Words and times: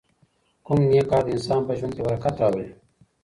کوم 0.65 0.79
نېک 0.89 1.05
کار 1.09 1.23
د 1.25 1.29
انسان 1.35 1.61
په 1.67 1.73
ژوند 1.77 1.93
کې 1.95 2.01
برکت 2.07 2.35
راولي؟ 2.41 2.67